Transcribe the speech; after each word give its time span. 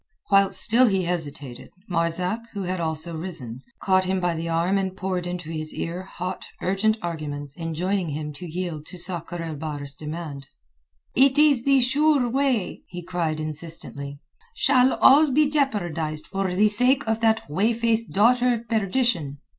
Whilst 0.31 0.59
still 0.59 0.87
he 0.87 1.03
hesitated, 1.03 1.69
Marzak, 1.87 2.39
who 2.53 2.63
had 2.63 2.79
also 2.79 3.15
risen, 3.15 3.61
caught 3.83 4.05
him 4.05 4.19
by 4.19 4.33
the 4.33 4.49
arm 4.49 4.79
and 4.79 4.97
poured 4.97 5.27
into 5.27 5.51
his 5.51 5.75
ear 5.75 6.01
hot, 6.01 6.45
urgent 6.59 6.97
arguments 7.03 7.55
enjoining 7.55 8.09
him 8.09 8.33
to 8.33 8.47
yield 8.51 8.87
to 8.87 8.97
Sakr 8.97 9.39
el 9.43 9.57
Bahr's 9.57 9.93
demand. 9.93 10.47
"It 11.15 11.37
is 11.37 11.65
the 11.65 11.79
sure 11.81 12.27
way," 12.27 12.81
he 12.87 13.03
cried 13.03 13.39
insistently. 13.39 14.17
"Shall 14.55 14.93
all 14.95 15.29
be 15.29 15.47
jeopardized 15.47 16.25
for 16.25 16.51
the 16.55 16.67
sake 16.69 17.07
of 17.07 17.19
that 17.19 17.47
whey 17.47 17.71
faced 17.71 18.11
daughter 18.11 18.55
of 18.55 18.67
perdition? 18.67 19.37